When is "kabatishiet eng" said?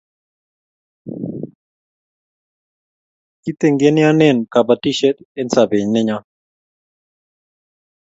4.53-5.51